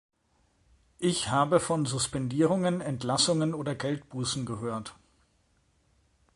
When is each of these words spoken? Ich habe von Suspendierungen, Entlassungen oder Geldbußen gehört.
Ich 0.97 1.29
habe 1.29 1.59
von 1.59 1.85
Suspendierungen, 1.85 2.81
Entlassungen 2.81 3.53
oder 3.53 3.75
Geldbußen 3.75 4.47
gehört. 4.47 4.95